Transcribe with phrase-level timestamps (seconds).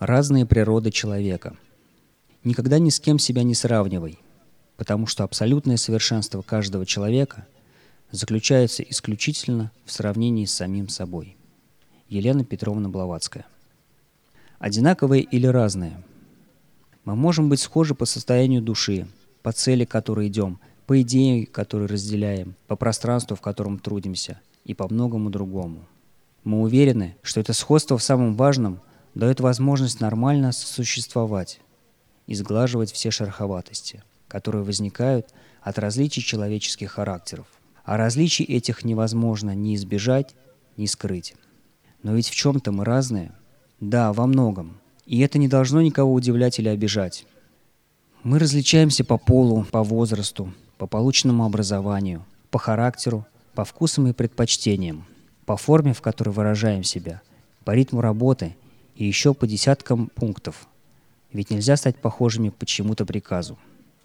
[0.00, 1.58] Разные природы человека.
[2.42, 4.18] Никогда ни с кем себя не сравнивай,
[4.78, 7.46] потому что абсолютное совершенство каждого человека
[8.10, 11.36] заключается исключительно в сравнении с самим собой.
[12.08, 13.44] Елена Петровна Блаватская.
[14.58, 16.02] Одинаковые или разные?
[17.04, 19.06] Мы можем быть схожи по состоянию души,
[19.42, 24.72] по цели, к которой идем, по идее, которые разделяем, по пространству, в котором трудимся, и
[24.72, 25.84] по многому другому.
[26.42, 28.80] Мы уверены, что это сходство в самом важном
[29.14, 31.60] дает возможность нормально сосуществовать
[32.26, 35.28] и сглаживать все шероховатости, которые возникают
[35.62, 37.46] от различий человеческих характеров.
[37.84, 40.34] А различий этих невозможно ни избежать,
[40.76, 41.34] ни скрыть.
[42.02, 43.32] Но ведь в чем-то мы разные.
[43.80, 44.78] Да, во многом.
[45.06, 47.26] И это не должно никого удивлять или обижать.
[48.22, 55.04] Мы различаемся по полу, по возрасту, по полученному образованию, по характеру, по вкусам и предпочтениям,
[55.46, 57.22] по форме, в которой выражаем себя,
[57.64, 58.56] по ритму работы
[59.00, 60.68] и еще по десяткам пунктов.
[61.32, 63.58] Ведь нельзя стать похожими по чему-то приказу.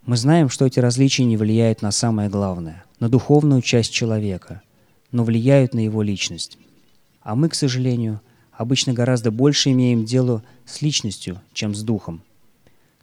[0.05, 4.61] Мы знаем, что эти различия не влияют на самое главное, на духовную часть человека,
[5.11, 6.57] но влияют на его личность.
[7.21, 8.21] А мы, к сожалению,
[8.53, 12.21] обычно гораздо больше имеем дело с личностью, чем с духом.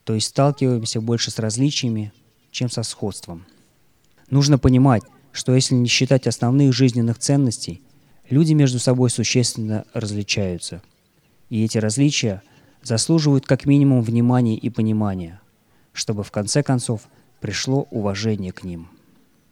[0.05, 2.11] То есть сталкиваемся больше с различиями,
[2.51, 3.45] чем со сходством.
[4.31, 7.83] Нужно понимать, что если не считать основных жизненных ценностей,
[8.31, 10.81] люди между собой существенно различаются–
[11.53, 12.42] и эти различия
[12.83, 15.39] заслуживают как минимум внимания и понимания,
[15.92, 17.03] чтобы в конце концов
[17.41, 18.89] пришло уважение к ним.